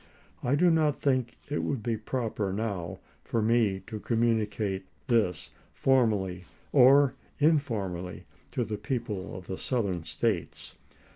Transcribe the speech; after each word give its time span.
I 0.41 0.55
do 0.55 0.71
not 0.71 0.99
think 0.99 1.37
it 1.47 1.61
would 1.61 1.83
be 1.83 1.95
proper 1.95 2.51
now 2.51 2.97
for 3.23 3.39
me 3.39 3.81
to 3.85 3.99
communicate 3.99 4.85
this 5.05 5.51
formally 5.75 6.45
or 6.71 7.13
in 7.37 7.59
formally 7.59 8.25
to 8.53 8.63
the 8.65 8.79
people 8.79 9.37
of 9.37 9.45
the 9.45 9.59
Southern 9.59 10.03
States. 10.03 10.73